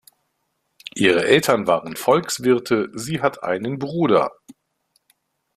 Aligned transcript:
Ihre 0.95 1.25
Eltern 1.27 1.67
waren 1.67 1.95
Volkswirte; 1.95 2.89
sie 2.95 3.21
hat 3.21 3.43
einen 3.43 3.77
Bruder. 3.77 4.31